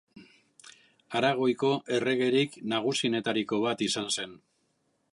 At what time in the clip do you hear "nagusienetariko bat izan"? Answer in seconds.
2.75-4.13